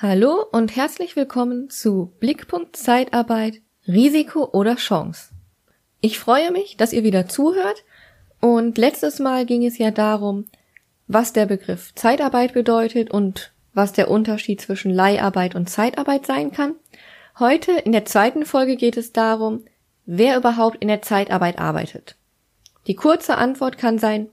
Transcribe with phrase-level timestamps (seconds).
[0.00, 5.30] Hallo und herzlich willkommen zu Blickpunkt Zeitarbeit, Risiko oder Chance.
[6.00, 7.84] Ich freue mich, dass ihr wieder zuhört
[8.40, 10.44] und letztes Mal ging es ja darum,
[11.08, 16.76] was der Begriff Zeitarbeit bedeutet und was der Unterschied zwischen Leiharbeit und Zeitarbeit sein kann.
[17.40, 19.64] Heute in der zweiten Folge geht es darum,
[20.06, 22.14] wer überhaupt in der Zeitarbeit arbeitet.
[22.86, 24.28] Die kurze Antwort kann sein,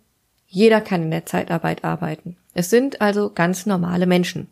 [0.46, 2.38] jeder kann in der Zeitarbeit arbeiten.
[2.54, 4.48] Es sind also ganz normale Menschen.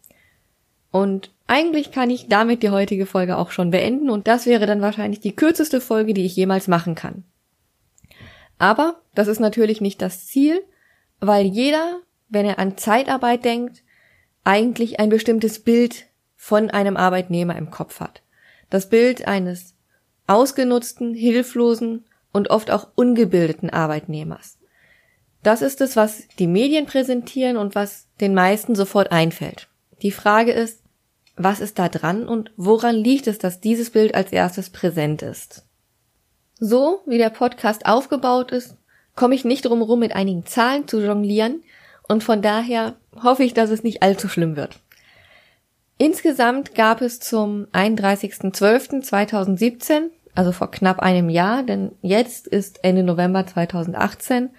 [0.93, 4.79] Und eigentlich kann ich damit die heutige Folge auch schon beenden und das wäre dann
[4.79, 7.23] wahrscheinlich die kürzeste Folge, die ich jemals machen kann.
[8.59, 10.61] Aber das ist natürlich nicht das Ziel,
[11.19, 13.81] weil jeder, wenn er an Zeitarbeit denkt,
[14.43, 16.05] eigentlich ein bestimmtes Bild
[16.35, 18.21] von einem Arbeitnehmer im Kopf hat.
[18.69, 19.73] Das Bild eines
[20.27, 24.59] ausgenutzten, hilflosen und oft auch ungebildeten Arbeitnehmers.
[25.41, 29.69] Das ist es, was die Medien präsentieren und was den meisten sofort einfällt.
[30.03, 30.82] Die Frage ist,
[31.35, 35.65] was ist da dran und woran liegt es, dass dieses Bild als erstes präsent ist?
[36.59, 38.77] So wie der Podcast aufgebaut ist,
[39.15, 41.63] komme ich nicht drum herum, mit einigen Zahlen zu jonglieren
[42.07, 44.79] und von daher hoffe ich, dass es nicht allzu schlimm wird.
[45.97, 50.03] Insgesamt gab es zum 31.12.2017,
[50.35, 54.49] also vor knapp einem Jahr, denn jetzt ist Ende November 2018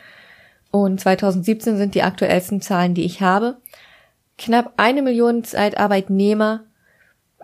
[0.71, 3.57] und 2017 sind die aktuellsten Zahlen, die ich habe,
[4.39, 6.65] knapp eine Million Zeitarbeitnehmer,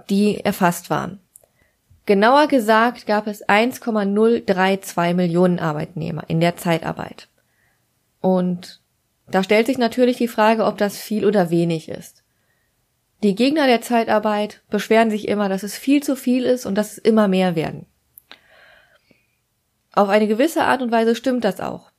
[0.08, 1.20] die erfasst waren.
[2.06, 7.28] Genauer gesagt gab es 1,032 Millionen Arbeitnehmer in der Zeitarbeit.
[8.20, 8.80] Und
[9.30, 12.24] da stellt sich natürlich die Frage, ob das viel oder wenig ist.
[13.22, 16.92] Die Gegner der Zeitarbeit beschweren sich immer, dass es viel zu viel ist und dass
[16.92, 17.86] es immer mehr werden.
[19.92, 21.90] Auf eine gewisse Art und Weise stimmt das auch.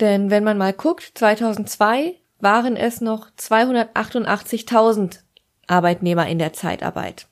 [0.00, 5.20] Denn wenn man mal guckt, 2002 waren es noch 288.000
[5.66, 7.26] Arbeitnehmer in der Zeitarbeit.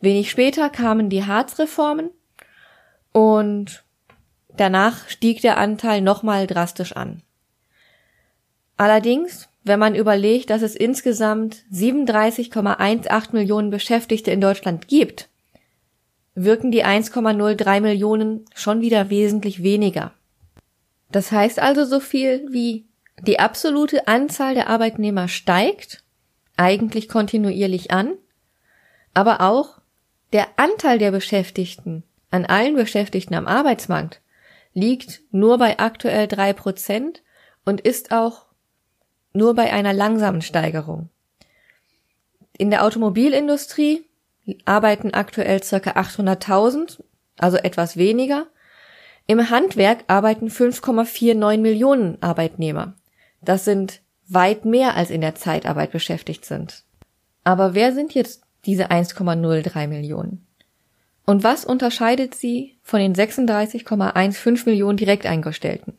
[0.00, 2.10] Wenig später kamen die Harzreformen
[3.12, 3.84] und
[4.56, 7.22] danach stieg der Anteil nochmal drastisch an.
[8.76, 15.28] Allerdings, wenn man überlegt, dass es insgesamt 37,18 Millionen Beschäftigte in Deutschland gibt,
[16.34, 20.12] wirken die 1,03 Millionen schon wieder wesentlich weniger.
[21.10, 22.86] Das heißt also so viel wie
[23.20, 26.02] die absolute Anzahl der Arbeitnehmer steigt,
[26.56, 28.14] eigentlich kontinuierlich an,
[29.14, 29.80] aber auch
[30.32, 34.22] der Anteil der Beschäftigten an allen Beschäftigten am Arbeitsmarkt
[34.72, 37.22] liegt nur bei aktuell drei Prozent
[37.66, 38.46] und ist auch
[39.34, 41.10] nur bei einer langsamen Steigerung.
[42.56, 44.04] In der Automobilindustrie
[44.64, 47.02] arbeiten aktuell circa 800.000,
[47.38, 48.46] also etwas weniger.
[49.26, 52.94] Im Handwerk arbeiten 5,49 Millionen Arbeitnehmer.
[53.42, 56.84] Das sind weit mehr als in der Zeitarbeit beschäftigt sind.
[57.44, 60.46] Aber wer sind jetzt diese 1,03 Millionen?
[61.24, 65.98] Und was unterscheidet sie von den 36,15 Millionen Direkteingestellten?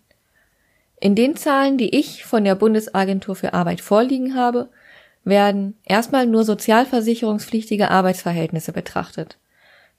[1.00, 4.70] In den Zahlen, die ich von der Bundesagentur für Arbeit vorliegen habe,
[5.26, 9.38] werden erstmal nur sozialversicherungspflichtige Arbeitsverhältnisse betrachtet.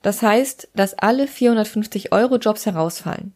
[0.03, 3.33] Das heißt, dass alle 450 Euro Jobs herausfallen.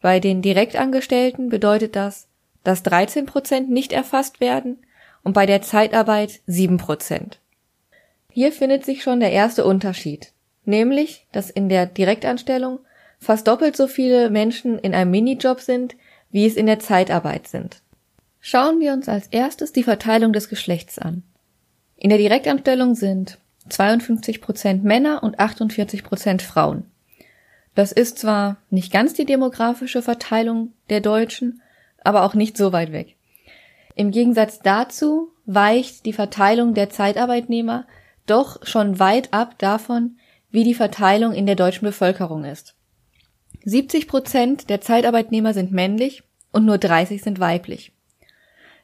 [0.00, 2.28] Bei den Direktangestellten bedeutet das,
[2.64, 4.78] dass 13 Prozent nicht erfasst werden
[5.22, 7.38] und bei der Zeitarbeit 7 Prozent.
[8.30, 10.32] Hier findet sich schon der erste Unterschied,
[10.64, 12.80] nämlich, dass in der Direktanstellung
[13.18, 15.96] fast doppelt so viele Menschen in einem Minijob sind,
[16.30, 17.82] wie es in der Zeitarbeit sind.
[18.40, 21.22] Schauen wir uns als erstes die Verteilung des Geschlechts an.
[21.96, 26.84] In der Direktanstellung sind 52 Prozent Männer und 48 Prozent Frauen.
[27.74, 31.61] Das ist zwar nicht ganz die demografische Verteilung der Deutschen,
[32.04, 33.16] aber auch nicht so weit weg.
[33.94, 37.86] Im Gegensatz dazu weicht die Verteilung der Zeitarbeitnehmer
[38.26, 40.16] doch schon weit ab davon,
[40.50, 42.74] wie die Verteilung in der deutschen Bevölkerung ist.
[43.64, 47.92] 70 Prozent der Zeitarbeitnehmer sind männlich und nur 30 sind weiblich.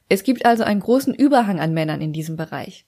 [0.09, 2.85] Es gibt also einen großen Überhang an Männern in diesem Bereich.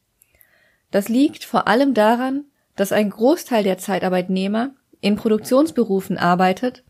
[0.90, 2.46] Das liegt vor allem daran,
[2.76, 6.84] dass ein Großteil der Zeitarbeitnehmer in Produktionsberufen arbeitet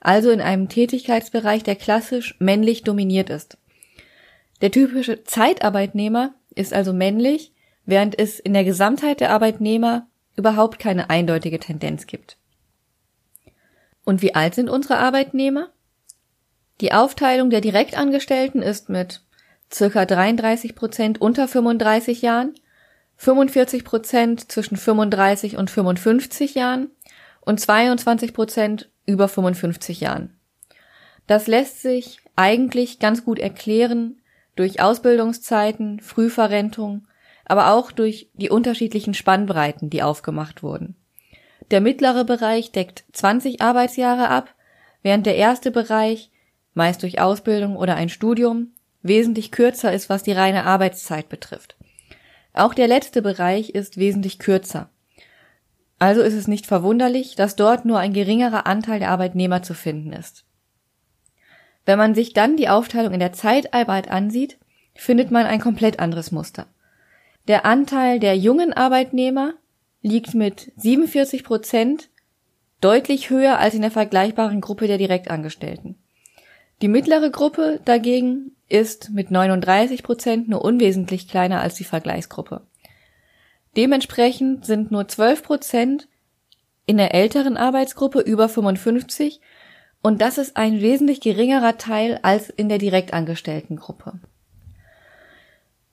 [0.00, 3.58] also in einem Tätigkeitsbereich, der klassisch männlich dominiert ist.
[4.60, 7.52] Der typische Zeitarbeitnehmer ist also männlich,
[7.84, 10.06] während es in der Gesamtheit der Arbeitnehmer
[10.36, 12.36] überhaupt keine eindeutige Tendenz gibt.
[14.04, 15.70] Und wie alt sind unsere Arbeitnehmer?
[16.80, 19.22] Die Aufteilung der Direktangestellten ist mit
[19.72, 22.54] circa 33 Prozent unter 35 Jahren,
[23.16, 26.90] 45 Prozent zwischen 35 und 55 Jahren
[27.40, 30.38] und 22 Prozent über 55 Jahren.
[31.26, 34.20] Das lässt sich eigentlich ganz gut erklären
[34.54, 37.06] durch Ausbildungszeiten, Frühverrentung,
[37.44, 40.96] aber auch durch die unterschiedlichen Spannbreiten, die aufgemacht wurden.
[41.70, 44.54] Der mittlere Bereich deckt 20 Arbeitsjahre ab,
[45.02, 46.30] während der erste Bereich,
[46.74, 48.72] meist durch Ausbildung oder ein Studium,
[49.02, 51.76] wesentlich kürzer ist, was die reine Arbeitszeit betrifft.
[52.52, 54.90] Auch der letzte Bereich ist wesentlich kürzer.
[55.98, 60.12] Also ist es nicht verwunderlich, dass dort nur ein geringerer Anteil der Arbeitnehmer zu finden
[60.12, 60.44] ist.
[61.86, 64.58] Wenn man sich dann die Aufteilung in der Zeitarbeit ansieht,
[64.94, 66.66] findet man ein komplett anderes Muster.
[67.48, 69.54] Der Anteil der jungen Arbeitnehmer
[70.02, 72.10] liegt mit 47 Prozent
[72.80, 75.96] deutlich höher als in der vergleichbaren Gruppe der Direktangestellten.
[76.82, 82.66] Die mittlere Gruppe dagegen ist mit 39 Prozent nur unwesentlich kleiner als die Vergleichsgruppe.
[83.76, 86.08] Dementsprechend sind nur 12 Prozent
[86.86, 89.40] in der älteren Arbeitsgruppe über 55
[90.02, 94.20] und das ist ein wesentlich geringerer Teil als in der Direktangestelltengruppe.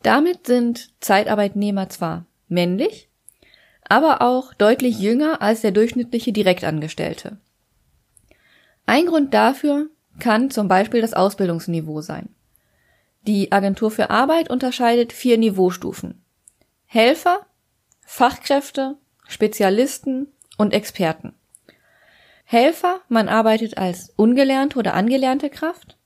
[0.03, 3.09] Damit sind Zeitarbeitnehmer zwar männlich,
[3.89, 7.37] aber auch deutlich jünger als der durchschnittliche Direktangestellte.
[8.85, 9.87] Ein Grund dafür
[10.19, 12.29] kann zum Beispiel das Ausbildungsniveau sein.
[13.25, 16.21] Die Agentur für Arbeit unterscheidet vier Niveaustufen.
[16.85, 17.45] Helfer,
[18.15, 20.27] Fachkräfte, Spezialisten
[20.59, 21.33] und Experten.
[22.43, 25.97] Helfer, man arbeitet als ungelernte oder angelernte Kraft.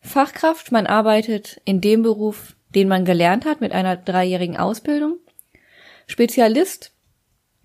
[0.00, 5.18] Fachkraft, man arbeitet in dem Beruf, den man gelernt hat mit einer dreijährigen Ausbildung.
[6.08, 6.90] Spezialist,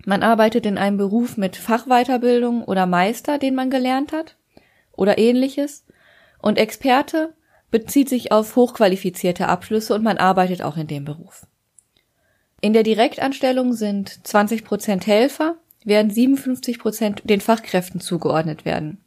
[0.06, 4.38] man arbeitet in einem Beruf mit Fachweiterbildung oder Meister, den man gelernt hat
[4.92, 5.88] oder ähnliches.
[6.38, 7.34] Und Experte
[7.72, 11.48] bezieht sich auf hochqualifizierte Abschlüsse und man arbeitet auch in dem Beruf.
[12.60, 19.04] In der Direktanstellung sind 20 Prozent Helfer, während 57 Prozent den Fachkräften zugeordnet werden.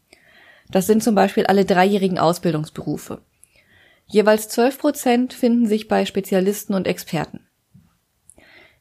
[0.70, 3.22] Das sind zum Beispiel alle dreijährigen Ausbildungsberufe.
[4.06, 7.46] Jeweils 12 Prozent finden sich bei Spezialisten und Experten.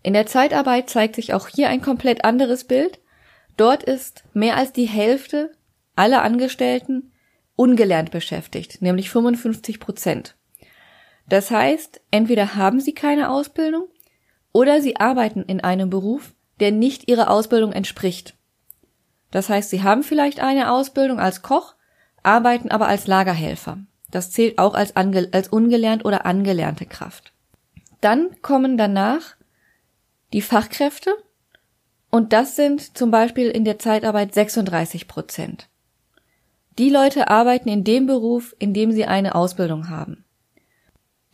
[0.03, 2.99] In der Zeitarbeit zeigt sich auch hier ein komplett anderes Bild.
[3.57, 5.51] Dort ist mehr als die Hälfte
[5.95, 7.11] aller Angestellten
[7.55, 10.35] ungelernt beschäftigt, nämlich 55 Prozent.
[11.27, 13.87] Das heißt, entweder haben sie keine Ausbildung
[14.59, 18.35] oder sie arbeiten in einem Beruf, der nicht ihrer Ausbildung entspricht.
[19.31, 21.75] Das heißt, sie haben vielleicht eine Ausbildung als Koch,
[22.23, 23.77] arbeiten aber als Lagerhelfer.
[24.11, 27.31] Das zählt auch als, als ungelernt oder angelernte Kraft.
[28.01, 29.37] Dann kommen danach
[30.33, 31.15] die Fachkräfte
[32.11, 35.69] und das sind zum Beispiel in der Zeitarbeit 36 Prozent.
[36.77, 40.25] Die Leute arbeiten in dem Beruf, in dem sie eine Ausbildung haben.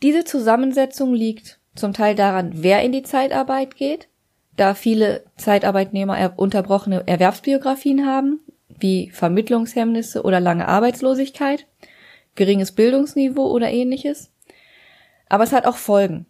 [0.00, 4.08] Diese Zusammensetzung liegt zum Teil daran, wer in die Zeitarbeit geht,
[4.56, 11.66] da viele Zeitarbeitnehmer unterbrochene Erwerbsbiografien haben, wie Vermittlungshemmnisse oder lange Arbeitslosigkeit,
[12.34, 14.32] geringes Bildungsniveau oder ähnliches.
[15.28, 16.26] Aber es hat auch Folgen.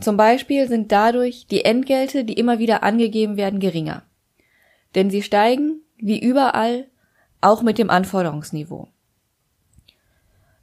[0.00, 4.04] Zum Beispiel sind dadurch die Entgelte, die immer wieder angegeben werden, geringer.
[4.94, 6.88] Denn sie steigen, wie überall,
[7.40, 8.88] auch mit dem Anforderungsniveau.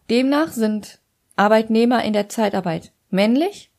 [0.09, 0.99] Demnach sind
[1.35, 3.71] Arbeitnehmer in der Zeitarbeit männlich,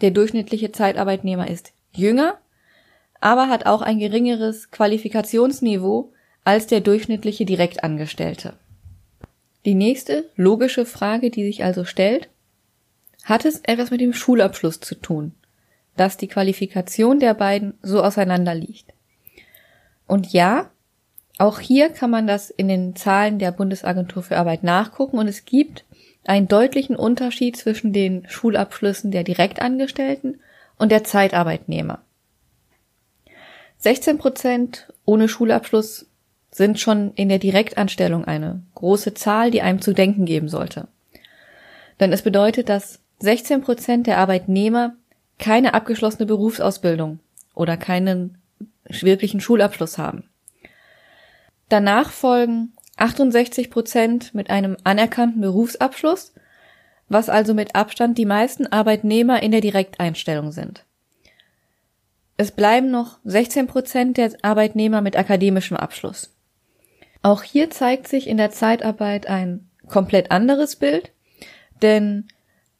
[0.00, 2.38] der durchschnittliche Zeitarbeitnehmer ist jünger,
[3.20, 6.12] aber hat auch ein geringeres Qualifikationsniveau
[6.44, 8.54] als der durchschnittliche Direktangestellte.
[9.64, 12.28] Die nächste logische Frage, die sich also stellt,
[13.24, 15.32] hat es etwas mit dem Schulabschluss zu tun,
[15.96, 18.94] dass die Qualifikation der beiden so auseinander liegt?
[20.06, 20.70] Und ja,
[21.36, 25.44] auch hier kann man das in den Zahlen der Bundesagentur für Arbeit nachgucken und es
[25.44, 25.84] gibt
[26.24, 30.40] einen deutlichen Unterschied zwischen den Schulabschlüssen der Direktangestellten
[30.76, 32.00] und der Zeitarbeitnehmer.
[33.78, 36.06] 16 Prozent ohne Schulabschluss
[36.50, 40.88] sind schon in der Direktanstellung eine große Zahl, die einem zu denken geben sollte.
[42.00, 44.94] Denn es bedeutet, dass 16 Prozent der Arbeitnehmer
[45.38, 47.20] keine abgeschlossene Berufsausbildung
[47.54, 48.38] oder keinen
[48.84, 50.24] wirklichen Schulabschluss haben.
[51.68, 56.32] Danach folgen 68 Prozent mit einem anerkannten Berufsabschluss,
[57.08, 60.84] was also mit Abstand die meisten Arbeitnehmer in der Direkteinstellung sind.
[62.36, 66.34] Es bleiben noch 16 Prozent der Arbeitnehmer mit akademischem Abschluss.
[67.22, 71.10] Auch hier zeigt sich in der Zeitarbeit ein komplett anderes Bild,
[71.82, 72.28] denn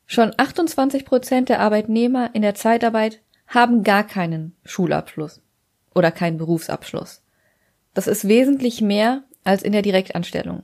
[0.07, 5.43] schon 28 Prozent der Arbeitnehmer in der Zeitarbeit haben gar keinen Schulabschluss
[5.95, 7.23] oder keinen Berufsabschluss.
[7.93, 10.63] Das ist wesentlich mehr als in der Direktanstellung.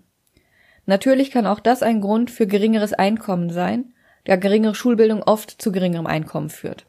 [0.86, 3.92] Natürlich kann auch das ein Grund für geringeres Einkommen sein,
[4.24, 6.86] da geringere Schulbildung oft zu geringerem Einkommen führt.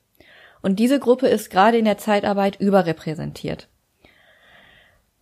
[0.62, 3.68] Und diese Gruppe ist gerade in der Zeitarbeit überrepräsentiert.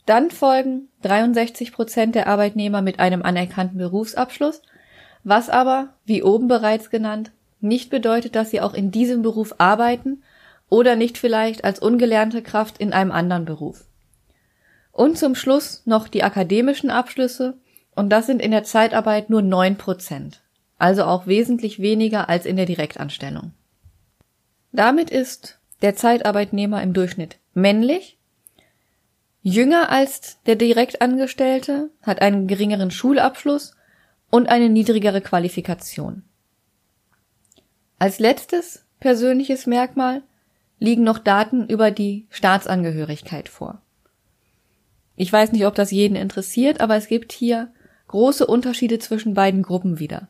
[0.05, 4.61] Dann folgen 63 Prozent der Arbeitnehmer mit einem anerkannten Berufsabschluss,
[5.23, 10.23] was aber, wie oben bereits genannt, nicht bedeutet, dass sie auch in diesem Beruf arbeiten
[10.69, 13.85] oder nicht vielleicht als ungelernte Kraft in einem anderen Beruf.
[14.95, 17.57] Und zum Schluss noch die akademischen Abschlüsse,
[17.95, 20.41] und das sind in der Zeitarbeit nur neun Prozent,
[20.77, 23.51] also auch wesentlich weniger als in der Direktanstellung.
[24.71, 28.17] Damit ist der Zeitarbeitnehmer im Durchschnitt männlich,
[29.41, 33.75] jünger als der Direktangestellte, hat einen geringeren Schulabschluss
[34.31, 36.23] und eine niedrigere Qualifikation.
[37.99, 40.21] Als letztes persönliches Merkmal
[40.79, 43.81] liegen noch Daten über die Staatsangehörigkeit vor.
[45.15, 47.69] Ich weiß nicht, ob das jeden interessiert, aber es gibt hier
[48.07, 50.27] große Unterschiede zwischen beiden Gruppen wieder.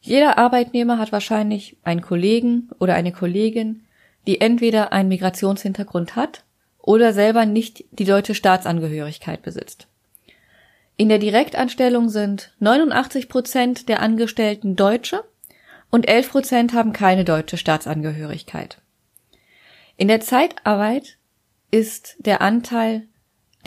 [0.00, 3.84] Jeder Arbeitnehmer hat wahrscheinlich einen Kollegen oder eine Kollegin,
[4.26, 6.44] die entweder einen Migrationshintergrund hat
[6.78, 9.88] oder selber nicht die deutsche Staatsangehörigkeit besitzt.
[10.96, 15.24] In der Direktanstellung sind 89 Prozent der Angestellten Deutsche
[15.90, 18.78] und 11 Prozent haben keine deutsche Staatsangehörigkeit.
[19.96, 21.16] In der Zeitarbeit
[21.70, 23.06] ist der Anteil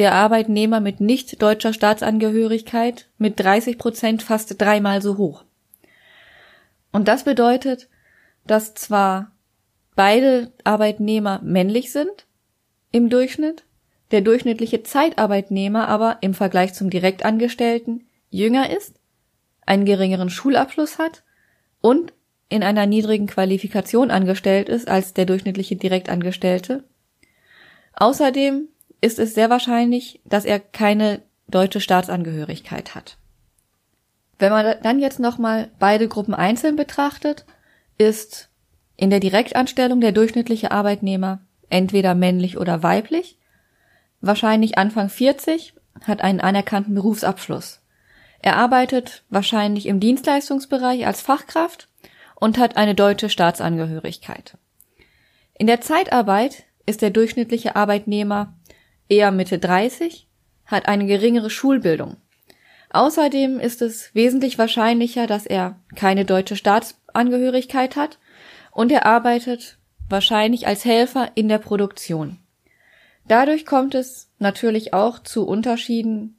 [0.02, 5.44] der Arbeitnehmer mit nicht deutscher Staatsangehörigkeit mit 30 Prozent fast dreimal so hoch.
[6.92, 7.88] Und das bedeutet,
[8.48, 9.32] dass zwar
[9.96, 12.26] beide Arbeitnehmer männlich sind
[12.92, 13.64] im Durchschnitt,
[14.10, 18.96] der durchschnittliche Zeitarbeitnehmer aber im Vergleich zum Direktangestellten jünger ist,
[19.68, 21.24] einen geringeren Schulabschluss hat
[21.80, 22.12] und
[22.50, 26.86] in einer niedrigen Qualifikation angestellt ist als der durchschnittliche Direktangestellte.
[27.94, 28.68] Außerdem
[29.02, 33.18] ist es sehr wahrscheinlich, dass er keine deutsche Staatsangehörigkeit hat.
[34.40, 37.46] Wenn man dann jetzt nochmal beide Gruppen einzeln betrachtet,
[37.98, 38.50] ist
[38.96, 43.38] in der Direktanstellung der durchschnittliche Arbeitnehmer entweder männlich oder weiblich,
[44.22, 47.82] wahrscheinlich Anfang 40, hat einen anerkannten Berufsabschluss.
[48.40, 51.88] Er arbeitet wahrscheinlich im Dienstleistungsbereich als Fachkraft
[52.36, 54.58] und hat eine deutsche Staatsangehörigkeit.
[55.58, 58.54] In der Zeitarbeit ist der durchschnittliche Arbeitnehmer
[59.12, 60.28] eher Mitte 30,
[60.66, 62.18] hat eine geringere Schulbildung.
[62.90, 68.20] Außerdem ist es wesentlich wahrscheinlicher, dass er keine deutsche Staatsangehörigkeit hat
[68.72, 69.78] und er arbeitet
[70.10, 72.40] wahrscheinlich als Helfer in der Produktion.
[73.28, 76.38] Dadurch kommt es natürlich auch zu Unterschieden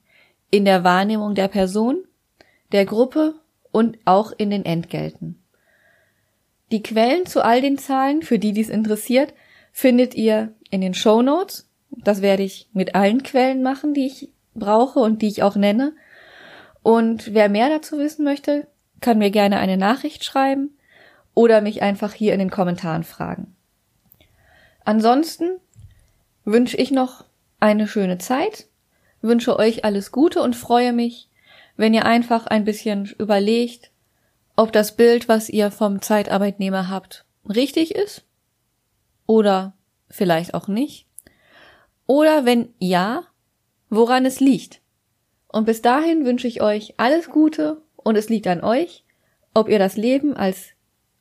[0.51, 2.05] in der Wahrnehmung der Person,
[2.73, 3.35] der Gruppe
[3.71, 5.43] und auch in den Entgelten.
[6.71, 9.33] Die Quellen zu all den Zahlen, für die dies interessiert,
[9.73, 11.69] findet ihr in den Show Notes.
[11.93, 15.93] Das werde ich mit allen Quellen machen, die ich brauche und die ich auch nenne.
[16.83, 18.67] Und wer mehr dazu wissen möchte,
[19.01, 20.77] kann mir gerne eine Nachricht schreiben
[21.35, 23.55] oder mich einfach hier in den Kommentaren fragen.
[24.85, 25.59] Ansonsten
[26.45, 27.25] wünsche ich noch
[27.61, 28.67] eine schöne Zeit,
[29.21, 31.29] wünsche euch alles Gute und freue mich,
[31.77, 33.91] wenn ihr einfach ein bisschen überlegt,
[34.57, 38.25] ob das Bild, was ihr vom Zeitarbeitnehmer habt, richtig ist
[39.27, 39.75] oder
[40.11, 41.07] vielleicht auch nicht.
[42.13, 43.25] Oder wenn ja,
[43.89, 44.83] woran es liegt.
[45.49, 49.07] Und bis dahin wünsche ich euch alles Gute und es liegt an euch,
[49.55, 50.73] ob ihr das Leben als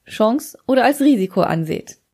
[0.06, 2.01] Chance oder als Risiko anseht.